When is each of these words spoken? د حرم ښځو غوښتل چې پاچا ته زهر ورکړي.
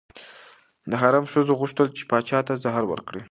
د 0.89 0.93
حرم 1.01 1.25
ښځو 1.33 1.53
غوښتل 1.59 1.87
چې 1.97 2.03
پاچا 2.09 2.39
ته 2.47 2.53
زهر 2.63 2.83
ورکړي. 2.91 3.19